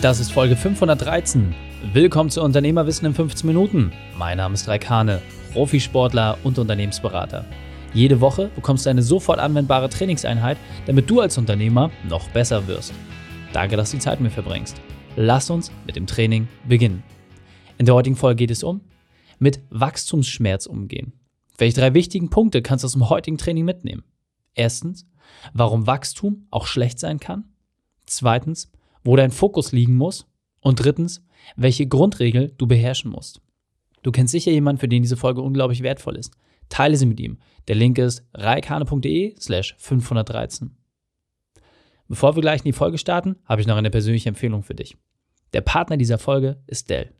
[0.00, 1.52] Das ist Folge 513.
[1.92, 3.92] Willkommen zu Unternehmerwissen in 15 Minuten.
[4.16, 5.20] Mein Name ist Raikane,
[5.52, 7.44] Profisportler und Unternehmensberater.
[7.92, 10.56] Jede Woche bekommst du eine sofort anwendbare Trainingseinheit,
[10.86, 12.92] damit du als Unternehmer noch besser wirst.
[13.52, 14.80] Danke, dass du die Zeit mit mir verbringst.
[15.16, 17.02] Lass uns mit dem Training beginnen.
[17.78, 18.82] In der heutigen Folge geht es um
[19.40, 21.12] mit Wachstumsschmerz umgehen.
[21.56, 24.04] Welche drei wichtigen Punkte kannst du aus dem heutigen Training mitnehmen?
[24.54, 25.08] Erstens,
[25.54, 27.46] warum Wachstum auch schlecht sein kann.
[28.06, 28.70] Zweitens,
[29.04, 30.26] wo dein Fokus liegen muss.
[30.60, 31.22] Und drittens,
[31.56, 33.40] welche Grundregel du beherrschen musst.
[34.02, 36.32] Du kennst sicher jemanden, für den diese Folge unglaublich wertvoll ist.
[36.68, 37.38] Teile sie mit ihm.
[37.68, 40.76] Der Link ist reikane.de slash 513.
[42.08, 44.96] Bevor wir gleich in die Folge starten, habe ich noch eine persönliche Empfehlung für dich.
[45.52, 47.12] Der Partner dieser Folge ist Dell.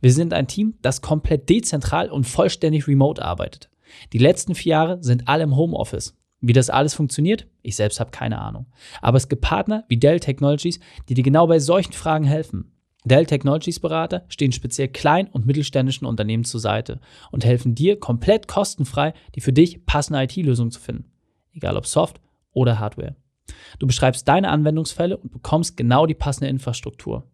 [0.00, 3.70] Wir sind ein Team, das komplett dezentral und vollständig remote arbeitet.
[4.12, 6.14] Die letzten vier Jahre sind alle im Homeoffice.
[6.40, 8.66] Wie das alles funktioniert, ich selbst habe keine Ahnung.
[9.00, 12.72] Aber es gibt Partner wie Dell Technologies, die dir genau bei solchen Fragen helfen.
[13.04, 18.48] Dell Technologies Berater stehen speziell kleinen und mittelständischen Unternehmen zur Seite und helfen dir komplett
[18.48, 21.10] kostenfrei, die für dich passende IT-Lösung zu finden.
[21.52, 22.20] Egal ob Soft
[22.52, 23.16] oder Hardware.
[23.78, 27.30] Du beschreibst deine Anwendungsfälle und bekommst genau die passende Infrastruktur.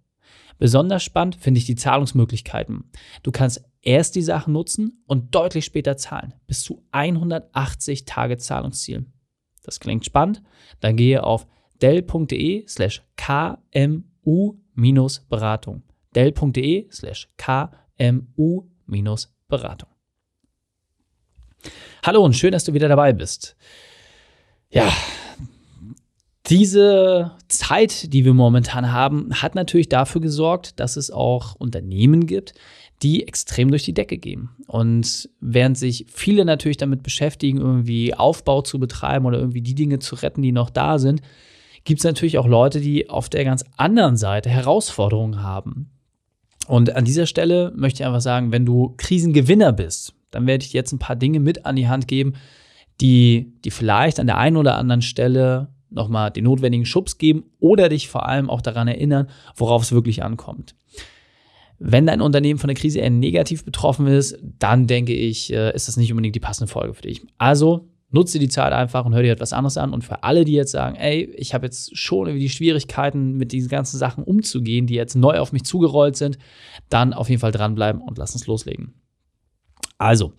[0.58, 2.84] Besonders spannend finde ich die Zahlungsmöglichkeiten.
[3.22, 6.34] Du kannst erst die Sachen nutzen und deutlich später zahlen.
[6.46, 9.06] Bis zu 180 Tage Zahlungsziel.
[9.62, 10.42] Das klingt spannend?
[10.80, 11.46] Dann gehe auf
[11.82, 15.82] dell.de slash kmu-beratung.
[16.14, 19.88] dell.de slash kmu-beratung.
[22.04, 23.56] Hallo und schön, dass du wieder dabei bist.
[24.70, 24.92] Ja,
[26.48, 32.54] diese Zeit, die wir momentan haben, hat natürlich dafür gesorgt, dass es auch Unternehmen gibt,
[33.02, 34.50] die extrem durch die Decke gehen.
[34.66, 39.98] Und während sich viele natürlich damit beschäftigen, irgendwie Aufbau zu betreiben oder irgendwie die Dinge
[39.98, 41.20] zu retten, die noch da sind,
[41.84, 45.90] gibt es natürlich auch Leute, die auf der ganz anderen Seite Herausforderungen haben.
[46.68, 50.72] Und an dieser Stelle möchte ich einfach sagen, wenn du Krisengewinner bist, dann werde ich
[50.72, 52.34] jetzt ein paar Dinge mit an die Hand geben,
[53.00, 57.88] die, die vielleicht an der einen oder anderen Stelle nochmal den notwendigen Schubs geben oder
[57.88, 60.74] dich vor allem auch daran erinnern, worauf es wirklich ankommt.
[61.84, 65.88] Wenn dein Unternehmen von der Krise eher negativ betroffen ist, dann denke ich, äh, ist
[65.88, 67.22] das nicht unbedingt die passende Folge für dich.
[67.38, 69.92] Also nutze die Zeit einfach und hör dir etwas anderes an.
[69.92, 73.50] Und für alle, die jetzt sagen, ey, ich habe jetzt schon irgendwie die Schwierigkeiten, mit
[73.50, 76.38] diesen ganzen Sachen umzugehen, die jetzt neu auf mich zugerollt sind,
[76.88, 78.94] dann auf jeden Fall dranbleiben und lass uns loslegen.
[79.98, 80.34] Also,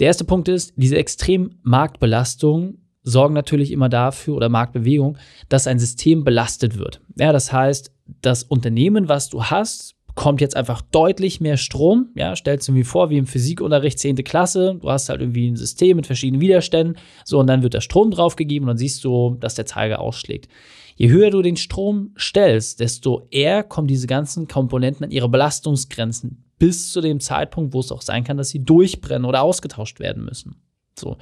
[0.00, 5.16] der erste Punkt ist, diese extrem Marktbelastung sorgen natürlich immer dafür oder Marktbewegung,
[5.48, 7.00] dass ein System belastet wird.
[7.16, 7.92] Ja, das heißt,
[8.22, 12.10] das Unternehmen, was du hast, bekommt jetzt einfach deutlich mehr Strom.
[12.14, 14.16] Ja, stellst du mir vor, wie im Physikunterricht 10.
[14.16, 17.80] Klasse, du hast halt irgendwie ein System mit verschiedenen Widerständen, so und dann wird der
[17.80, 20.48] Strom draufgegeben und dann siehst du, dass der Zeiger ausschlägt.
[20.96, 26.44] Je höher du den Strom stellst, desto eher kommen diese ganzen Komponenten an ihre Belastungsgrenzen
[26.58, 30.24] bis zu dem Zeitpunkt, wo es auch sein kann, dass sie durchbrennen oder ausgetauscht werden
[30.24, 30.62] müssen.
[30.96, 31.16] So.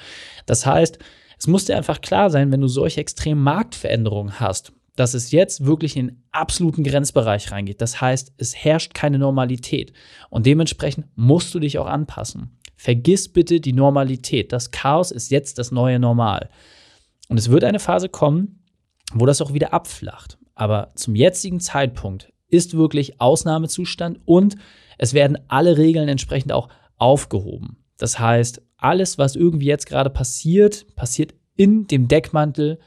[0.45, 0.99] Das heißt,
[1.39, 5.65] es muss dir einfach klar sein, wenn du solche extremen Marktveränderungen hast, dass es jetzt
[5.65, 7.81] wirklich in den absoluten Grenzbereich reingeht.
[7.81, 9.93] Das heißt, es herrscht keine Normalität
[10.31, 12.59] und dementsprechend musst du dich auch anpassen.
[12.77, 14.53] Vergiss bitte die Normalität.
[14.53, 16.51] Das Chaos ist jetzt das neue Normal.
[17.29, 18.65] Und es wird eine Phase kommen,
[19.15, 20.37] wo das auch wieder abflacht.
[20.55, 24.57] Aber zum jetzigen Zeitpunkt ist wirklich Ausnahmezustand und
[24.99, 27.79] es werden alle Regeln entsprechend auch aufgehoben.
[27.97, 32.79] Das heißt, alles, was irgendwie jetzt gerade passiert, passiert in dem Deckmantel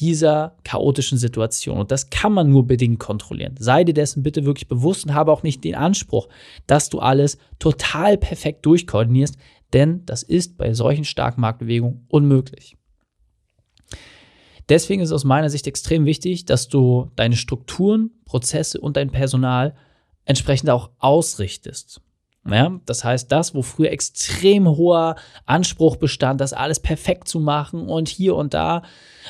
[0.00, 1.78] dieser chaotischen Situation.
[1.78, 3.54] Und das kann man nur bedingt kontrollieren.
[3.58, 6.28] Sei dir dessen bitte wirklich bewusst und habe auch nicht den Anspruch,
[6.66, 9.36] dass du alles total perfekt durchkoordinierst,
[9.72, 12.76] denn das ist bei solchen starken Marktbewegungen unmöglich.
[14.68, 19.10] Deswegen ist es aus meiner Sicht extrem wichtig, dass du deine Strukturen, Prozesse und dein
[19.10, 19.76] Personal
[20.24, 22.00] entsprechend auch ausrichtest.
[22.48, 27.88] Ja, das heißt, das, wo früher extrem hoher Anspruch bestand, das alles perfekt zu machen
[27.88, 28.82] und hier und da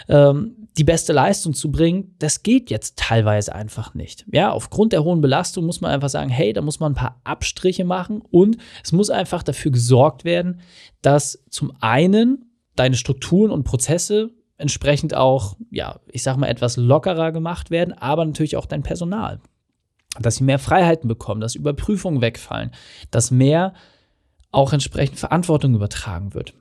[0.09, 4.27] ähm, die beste Leistung zu bringen, das geht jetzt teilweise einfach nicht.
[4.31, 7.21] Ja, aufgrund der hohen Belastung muss man einfach sagen, hey, da muss man ein paar
[7.25, 10.61] Abstriche machen und es muss einfach dafür gesorgt werden,
[11.01, 17.33] dass zum einen deine Strukturen und Prozesse entsprechend auch, ja, ich sag mal, etwas lockerer
[17.33, 19.41] gemacht werden, aber natürlich auch dein Personal
[20.21, 22.71] dass sie mehr Freiheiten bekommen, dass Überprüfungen wegfallen,
[23.11, 23.75] dass mehr
[24.51, 26.55] auch entsprechend Verantwortung übertragen wird.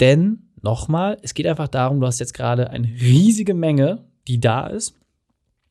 [0.00, 4.66] Denn, nochmal, es geht einfach darum, du hast jetzt gerade eine riesige Menge, die da
[4.66, 4.94] ist.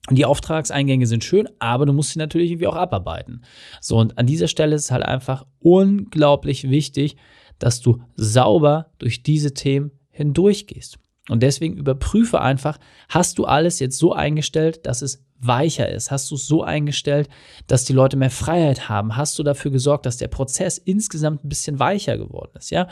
[0.10, 3.44] Und die Auftragseingänge sind schön, aber du musst sie natürlich irgendwie auch abarbeiten.
[3.82, 7.18] So, und an dieser Stelle ist es halt einfach unglaublich wichtig,
[7.60, 10.98] dass du sauber durch diese Themen hindurchgehst.
[11.30, 16.12] Und deswegen überprüfe einfach, hast du alles jetzt so eingestellt, dass es weicher ist?
[16.12, 17.30] Hast du es so eingestellt,
[17.68, 19.16] dass die Leute mehr Freiheit haben?
[19.16, 22.72] Hast du dafür gesorgt, dass der Prozess insgesamt ein bisschen weicher geworden ist?
[22.72, 22.88] Ja,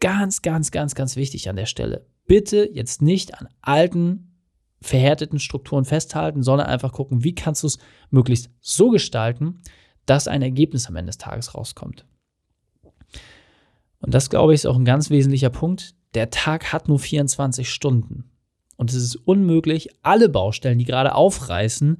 [0.00, 2.06] ganz, ganz, ganz, ganz wichtig an der Stelle.
[2.26, 4.40] Bitte jetzt nicht an alten,
[4.80, 7.78] verhärteten Strukturen festhalten, sondern einfach gucken, wie kannst du es
[8.10, 9.62] möglichst so gestalten,
[10.06, 12.04] dass ein Ergebnis am Ende des Tages rauskommt.
[13.98, 15.94] Und das, glaube ich, ist auch ein ganz wesentlicher Punkt.
[16.14, 18.30] Der Tag hat nur 24 Stunden.
[18.76, 21.98] Und es ist unmöglich, alle Baustellen, die gerade aufreißen,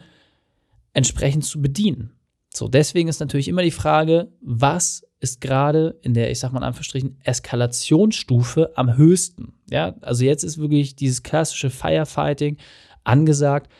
[0.93, 2.12] entsprechend zu bedienen.
[2.53, 6.61] So, deswegen ist natürlich immer die Frage, was ist gerade in der, ich sag mal
[6.61, 9.55] in Anführungsstrichen, Eskalationsstufe am höchsten?
[9.71, 12.59] Ja, also jetzt ist wirklich dieses klassische Firefighting
[13.03, 13.73] angesagt.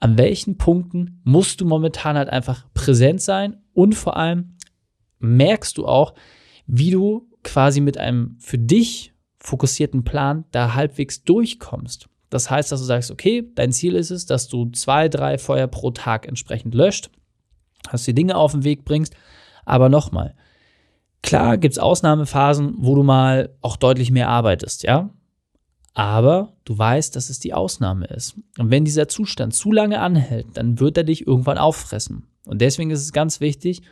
[0.00, 4.56] An welchen Punkten musst du momentan halt einfach präsent sein und vor allem
[5.20, 6.14] merkst du auch,
[6.66, 12.08] wie du quasi mit einem für dich fokussierten Plan da halbwegs durchkommst.
[12.30, 15.66] Das heißt, dass du sagst, okay, dein Ziel ist es, dass du zwei, drei Feuer
[15.66, 17.10] pro Tag entsprechend löscht,
[17.90, 19.14] dass du die Dinge auf den Weg bringst.
[19.64, 20.34] Aber nochmal,
[21.22, 25.10] klar gibt es Ausnahmephasen, wo du mal auch deutlich mehr arbeitest, ja.
[25.94, 28.36] Aber du weißt, dass es die Ausnahme ist.
[28.58, 32.28] Und wenn dieser Zustand zu lange anhält, dann wird er dich irgendwann auffressen.
[32.44, 33.82] Und deswegen ist es ganz wichtig,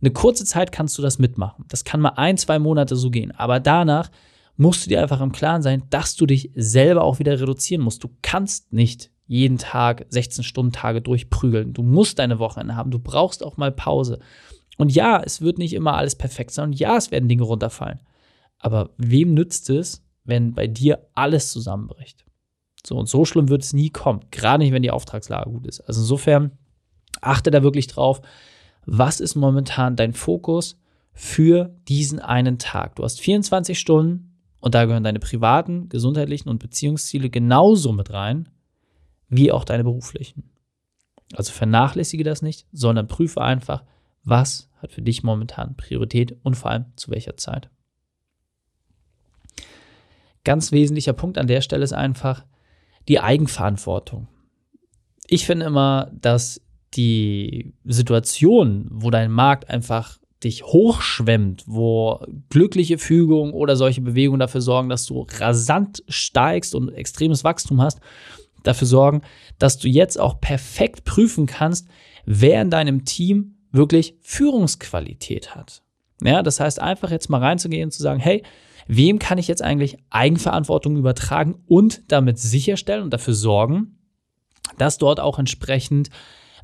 [0.00, 1.66] eine kurze Zeit kannst du das mitmachen.
[1.68, 3.32] Das kann mal ein, zwei Monate so gehen.
[3.32, 4.10] Aber danach
[4.56, 8.04] musst du dir einfach im Klaren sein, dass du dich selber auch wieder reduzieren musst.
[8.04, 11.72] Du kannst nicht jeden Tag 16 Stunden Tage durchprügeln.
[11.72, 12.90] Du musst deine Wochenende haben.
[12.90, 14.18] Du brauchst auch mal Pause.
[14.76, 16.70] Und ja, es wird nicht immer alles perfekt sein.
[16.70, 18.00] Und ja, es werden Dinge runterfallen.
[18.58, 22.24] Aber wem nützt es, wenn bei dir alles zusammenbricht?
[22.84, 24.20] So und so schlimm wird es nie kommen.
[24.30, 25.80] Gerade nicht, wenn die Auftragslage gut ist.
[25.80, 26.52] Also insofern
[27.20, 28.20] achte da wirklich drauf.
[28.86, 30.78] Was ist momentan dein Fokus
[31.12, 32.96] für diesen einen Tag?
[32.96, 34.29] Du hast 24 Stunden
[34.60, 38.48] und da gehören deine privaten, gesundheitlichen und Beziehungsziele genauso mit rein,
[39.28, 40.50] wie auch deine beruflichen.
[41.34, 43.84] Also vernachlässige das nicht, sondern prüfe einfach,
[44.24, 47.70] was hat für dich momentan Priorität und vor allem zu welcher Zeit.
[50.44, 52.44] Ganz wesentlicher Punkt an der Stelle ist einfach
[53.08, 54.28] die Eigenverantwortung.
[55.26, 56.60] Ich finde immer, dass
[56.94, 64.60] die Situation, wo dein Markt einfach dich hochschwemmt, wo glückliche Fügung oder solche Bewegungen dafür
[64.60, 68.00] sorgen, dass du rasant steigst und extremes Wachstum hast,
[68.62, 69.22] dafür sorgen,
[69.58, 71.88] dass du jetzt auch perfekt prüfen kannst,
[72.24, 75.82] wer in deinem Team wirklich Führungsqualität hat.
[76.22, 78.42] Ja, das heißt einfach jetzt mal reinzugehen und zu sagen, hey,
[78.86, 83.98] wem kann ich jetzt eigentlich Eigenverantwortung übertragen und damit sicherstellen und dafür sorgen,
[84.78, 86.10] dass dort auch entsprechend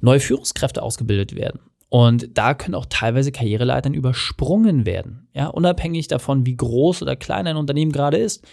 [0.00, 1.60] neue Führungskräfte ausgebildet werden.
[1.88, 7.46] Und da können auch teilweise Karriereleitern übersprungen werden, ja, unabhängig davon, wie groß oder klein
[7.46, 8.44] ein Unternehmen gerade ist.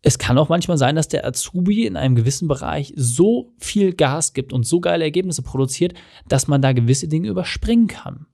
[0.00, 4.32] Es kann auch manchmal sein, dass der Azubi in einem gewissen Bereich so viel Gas
[4.32, 5.94] gibt und so geile Ergebnisse produziert,
[6.26, 8.26] dass man da gewisse Dinge überspringen kann.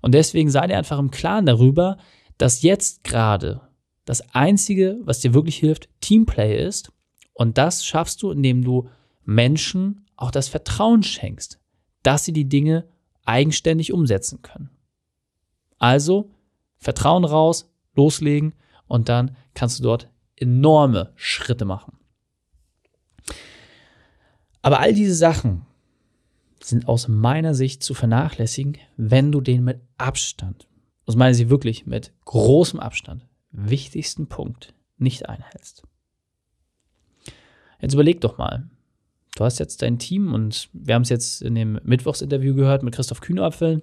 [0.00, 1.98] Und deswegen sei dir einfach im Klaren darüber,
[2.38, 3.60] dass jetzt gerade
[4.04, 6.92] das Einzige, was dir wirklich hilft, Teamplay ist.
[7.34, 8.88] Und das schaffst du, indem du
[9.24, 11.60] Menschen auch das Vertrauen schenkst,
[12.02, 12.88] dass sie die Dinge
[13.24, 14.70] eigenständig umsetzen können.
[15.78, 16.30] Also
[16.76, 18.54] Vertrauen raus, loslegen
[18.86, 21.98] und dann kannst du dort enorme Schritte machen.
[24.62, 25.66] Aber all diese Sachen
[26.60, 30.68] sind aus meiner Sicht zu vernachlässigen, wenn du den mit Abstand,
[31.06, 35.82] aus meiner Sicht wirklich mit großem Abstand, wichtigsten Punkt nicht einhältst.
[37.80, 38.70] Jetzt überleg doch mal,
[39.36, 42.94] du hast jetzt dein Team und wir haben es jetzt in dem Mittwochsinterview gehört mit
[42.94, 43.82] Christoph Kühnapfel.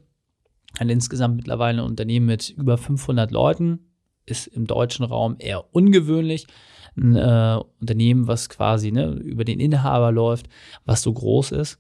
[0.78, 3.90] Ein insgesamt mittlerweile Unternehmen mit über 500 Leuten,
[4.30, 6.48] ist im deutschen Raum eher ungewöhnlich.
[6.96, 10.48] Ein äh, Unternehmen, was quasi ne, über den Inhaber läuft,
[10.86, 11.80] was so groß ist.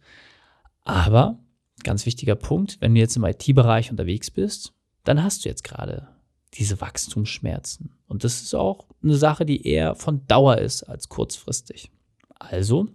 [0.83, 1.39] Aber
[1.83, 4.73] ganz wichtiger Punkt, wenn du jetzt im IT-Bereich unterwegs bist,
[5.03, 6.07] dann hast du jetzt gerade
[6.55, 7.91] diese Wachstumsschmerzen.
[8.07, 11.91] Und das ist auch eine Sache, die eher von Dauer ist als kurzfristig.
[12.35, 12.87] Also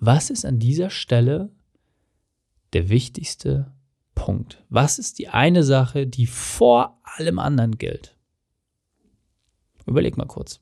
[0.00, 1.50] was ist an dieser Stelle
[2.72, 3.72] der wichtigste
[4.14, 4.64] Punkt?
[4.68, 8.16] Was ist die eine Sache, die vor allem anderen gilt?
[9.86, 10.60] Überleg mal kurz.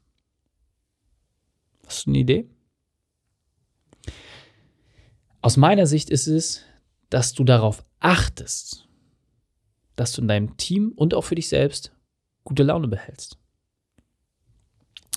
[1.87, 2.49] Hast du eine Idee?
[5.41, 6.63] Aus meiner Sicht ist es,
[7.11, 8.89] dass du darauf achtest,
[9.95, 11.93] dass du in deinem Team und auch für dich selbst
[12.45, 13.39] gute Laune behältst.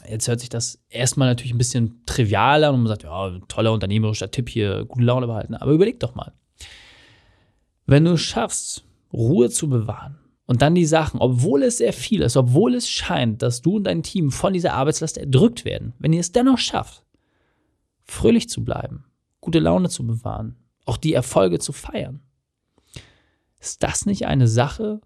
[0.08, 3.72] Jetzt hört sich das erstmal natürlich ein bisschen trivial an und man sagt, ja, toller
[3.72, 5.56] unternehmerischer Tipp hier, gute Laune behalten.
[5.56, 6.34] Aber überleg doch mal.
[7.86, 12.38] Wenn du schaffst, Ruhe zu bewahren und dann die Sachen, obwohl es sehr viel ist,
[12.38, 16.20] obwohl es scheint, dass du und dein Team von dieser Arbeitslast erdrückt werden, wenn ihr
[16.20, 17.04] es dennoch schafft,
[18.04, 19.06] fröhlich zu bleiben,
[19.42, 22.22] gute Laune zu bewahren, auch die Erfolge zu feiern,
[23.60, 25.02] ist das nicht eine Sache,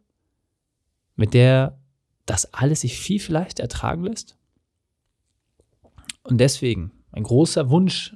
[1.15, 1.79] mit der
[2.25, 4.37] das alles sich viel, viel leichter ertragen lässt?
[6.23, 8.15] Und deswegen, ein großer Wunsch,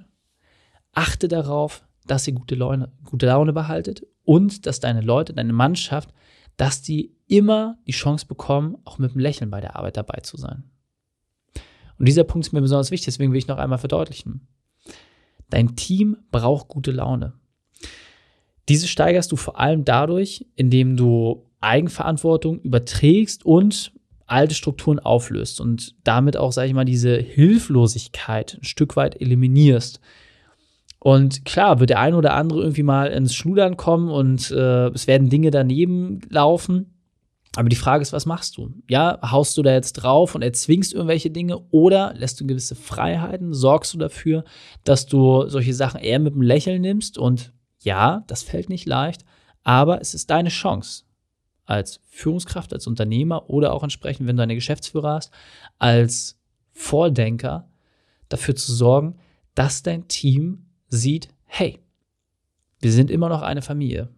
[0.94, 6.14] achte darauf, dass ihr gute Laune, gute Laune behaltet und dass deine Leute, deine Mannschaft,
[6.56, 10.38] dass die immer die Chance bekommen, auch mit einem Lächeln bei der Arbeit dabei zu
[10.38, 10.64] sein.
[12.00, 14.48] Und dieser Punkt ist mir besonders wichtig, deswegen will ich noch einmal verdeutlichen.
[15.50, 17.34] Dein Team braucht gute Laune.
[18.70, 23.94] Diese steigerst du vor allem dadurch, indem du Eigenverantwortung überträgst und
[24.28, 30.00] alte Strukturen auflöst und damit auch, sage ich mal, diese Hilflosigkeit ein Stück weit eliminierst.
[31.00, 35.08] Und klar, wird der eine oder andere irgendwie mal ins Schludern kommen und äh, es
[35.08, 36.94] werden Dinge daneben laufen.
[37.56, 38.72] Aber die Frage ist, was machst du?
[38.90, 43.54] Ja, haust du da jetzt drauf und erzwingst irgendwelche Dinge oder lässt du gewisse Freiheiten?
[43.54, 44.44] Sorgst du dafür,
[44.84, 47.18] dass du solche Sachen eher mit einem Lächeln nimmst?
[47.18, 49.24] Und ja, das fällt nicht leicht,
[49.64, 51.07] aber es ist deine Chance
[51.68, 55.32] als Führungskraft, als Unternehmer oder auch entsprechend, wenn du eine Geschäftsführer hast,
[55.78, 56.40] als
[56.72, 57.70] Vordenker
[58.30, 59.18] dafür zu sorgen,
[59.54, 61.80] dass dein Team sieht, hey,
[62.80, 64.10] wir sind immer noch eine Familie.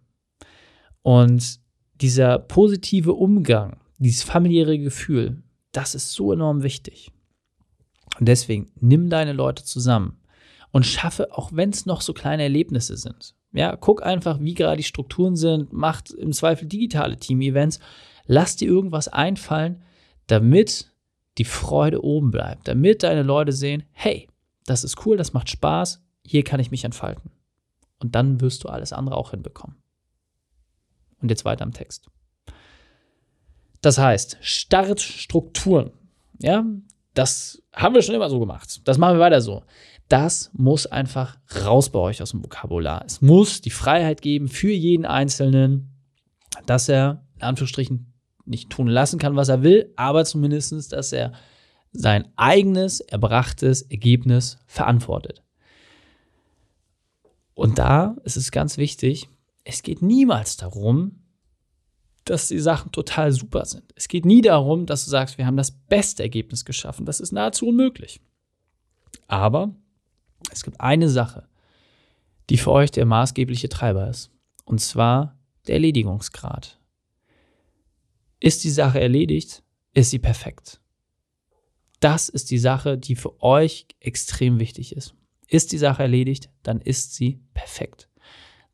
[1.02, 1.60] Und
[2.00, 5.42] dieser positive Umgang, dieses familiäre Gefühl,
[5.72, 7.10] das ist so enorm wichtig.
[8.18, 10.18] Und deswegen nimm deine Leute zusammen
[10.72, 13.34] und schaffe, auch wenn es noch so kleine Erlebnisse sind.
[13.52, 17.80] Ja, guck einfach, wie gerade die Strukturen sind, macht im Zweifel digitale Team-Events,
[18.26, 19.82] lass dir irgendwas einfallen,
[20.28, 20.92] damit
[21.38, 24.28] die Freude oben bleibt, damit deine Leute sehen, hey,
[24.66, 27.30] das ist cool, das macht Spaß, hier kann ich mich entfalten.
[27.98, 29.76] Und dann wirst du alles andere auch hinbekommen.
[31.20, 32.06] Und jetzt weiter am Text.
[33.82, 35.90] Das heißt, Startstrukturen.
[36.38, 36.64] Ja,
[37.20, 38.80] das haben wir schon immer so gemacht.
[38.84, 39.62] Das machen wir weiter so.
[40.08, 41.36] Das muss einfach
[41.66, 43.04] raus bei euch aus dem Vokabular.
[43.04, 45.90] Es muss die Freiheit geben für jeden Einzelnen,
[46.64, 48.14] dass er in Anführungsstrichen
[48.46, 51.32] nicht tun lassen kann, was er will, aber zumindest, dass er
[51.92, 55.42] sein eigenes erbrachtes Ergebnis verantwortet.
[57.52, 59.28] Und da ist es ganz wichtig,
[59.64, 61.19] es geht niemals darum,
[62.24, 63.92] dass die Sachen total super sind.
[63.96, 67.06] Es geht nie darum, dass du sagst, wir haben das beste Ergebnis geschaffen.
[67.06, 68.20] Das ist nahezu unmöglich.
[69.26, 69.74] Aber
[70.52, 71.48] es gibt eine Sache,
[72.50, 74.30] die für euch der maßgebliche Treiber ist.
[74.64, 76.78] Und zwar der Erledigungsgrad.
[78.40, 79.62] Ist die Sache erledigt,
[79.92, 80.80] ist sie perfekt.
[82.00, 85.14] Das ist die Sache, die für euch extrem wichtig ist.
[85.46, 88.08] Ist die Sache erledigt, dann ist sie perfekt.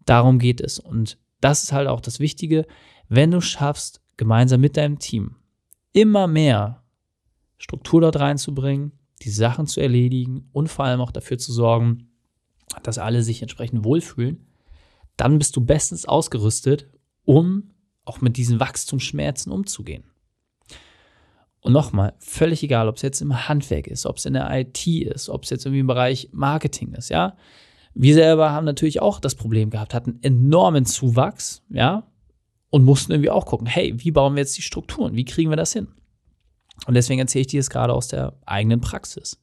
[0.05, 0.79] Darum geht es.
[0.79, 2.67] Und das ist halt auch das Wichtige,
[3.08, 5.36] wenn du schaffst, gemeinsam mit deinem Team
[5.92, 6.82] immer mehr
[7.58, 12.10] Struktur dort reinzubringen, die Sachen zu erledigen und vor allem auch dafür zu sorgen,
[12.82, 14.46] dass alle sich entsprechend wohlfühlen,
[15.16, 16.88] dann bist du bestens ausgerüstet,
[17.25, 17.70] um
[18.04, 20.04] auch mit diesen Wachstumsschmerzen umzugehen.
[21.60, 24.86] Und nochmal, völlig egal, ob es jetzt im Handwerk ist, ob es in der IT
[24.86, 27.36] ist, ob es jetzt irgendwie im Bereich Marketing ist, ja.
[27.94, 32.06] Wir selber haben natürlich auch das Problem gehabt, hatten enormen Zuwachs, ja,
[32.70, 35.14] und mussten irgendwie auch gucken, hey, wie bauen wir jetzt die Strukturen?
[35.14, 35.88] Wie kriegen wir das hin?
[36.87, 39.40] Und deswegen erzähle ich dir das gerade aus der eigenen Praxis.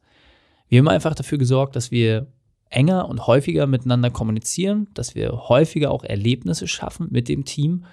[0.68, 2.27] Wir haben einfach dafür gesorgt, dass wir
[2.70, 7.86] enger und häufiger miteinander kommunizieren, dass wir häufiger auch Erlebnisse schaffen mit dem Team.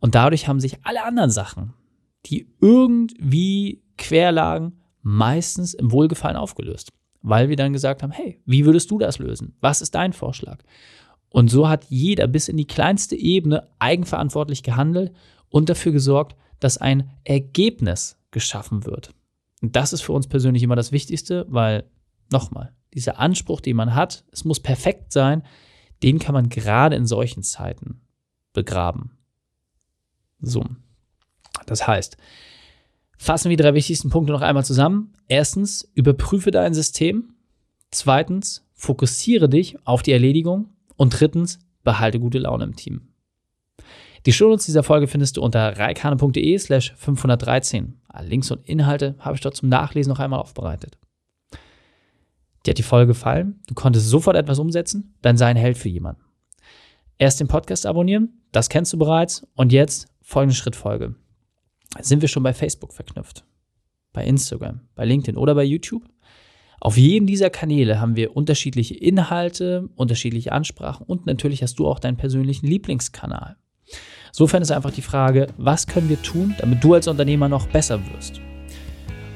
[0.00, 1.72] Und dadurch haben sich alle anderen Sachen,
[2.26, 6.90] die irgendwie quer lagen, meistens im Wohlgefallen aufgelöst.
[7.22, 9.56] Weil wir dann gesagt haben, hey, wie würdest du das lösen?
[9.60, 10.62] Was ist dein Vorschlag?
[11.28, 15.12] Und so hat jeder bis in die kleinste Ebene eigenverantwortlich gehandelt
[15.48, 19.10] und dafür gesorgt, dass ein Ergebnis geschaffen wird.
[19.62, 21.84] Und das ist für uns persönlich immer das Wichtigste, weil
[22.30, 25.42] nochmal, dieser Anspruch, den man hat, es muss perfekt sein,
[26.02, 28.00] den kann man gerade in solchen Zeiten
[28.52, 29.18] begraben.
[30.40, 30.64] So,
[31.66, 32.16] das heißt,
[33.16, 35.12] fassen wir die drei wichtigsten Punkte noch einmal zusammen.
[35.28, 37.34] Erstens, überprüfe dein System.
[37.90, 40.75] Zweitens, fokussiere dich auf die Erledigung.
[40.96, 43.08] Und drittens, behalte gute Laune im Team.
[44.26, 48.00] Die Shownotes dieser Folge findest du unter reikane.de slash 513.
[48.08, 50.98] Alle Links und Inhalte habe ich dort zum Nachlesen noch einmal aufbereitet.
[52.66, 53.60] Dir hat die Folge gefallen?
[53.68, 55.14] Du konntest sofort etwas umsetzen?
[55.22, 56.22] Dann sei ein Held für jemanden.
[57.18, 59.46] Erst den Podcast abonnieren, das kennst du bereits.
[59.54, 61.14] Und jetzt folgende Schrittfolge
[62.00, 63.44] sind wir schon bei Facebook verknüpft,
[64.12, 66.02] bei Instagram, bei LinkedIn oder bei YouTube.
[66.80, 71.98] Auf jedem dieser Kanäle haben wir unterschiedliche Inhalte, unterschiedliche Ansprachen und natürlich hast du auch
[71.98, 73.56] deinen persönlichen Lieblingskanal.
[74.28, 78.00] Insofern ist einfach die Frage, was können wir tun, damit du als Unternehmer noch besser
[78.12, 78.40] wirst?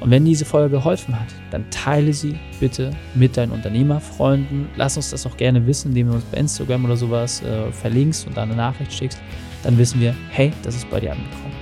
[0.01, 4.69] Und wenn diese Folge geholfen hat, dann teile sie bitte mit deinen Unternehmerfreunden.
[4.77, 8.27] Lass uns das auch gerne wissen, indem du uns bei Instagram oder sowas äh, verlinkst
[8.27, 9.21] und da eine Nachricht schickst.
[9.63, 11.53] Dann wissen wir, hey, das ist bei dir angekommen.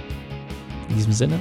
[0.88, 1.40] In diesem Sinne,